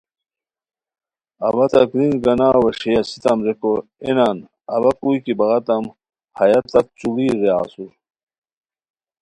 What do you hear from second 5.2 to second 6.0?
کی بعاتام